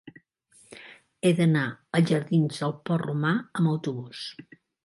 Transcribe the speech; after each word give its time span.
He 1.29 1.33
d'anar 1.41 1.67
als 1.99 2.09
jardins 2.13 2.65
del 2.65 2.75
Port 2.91 3.07
Romà 3.07 3.37
amb 3.61 3.73
autobús. 3.77 4.27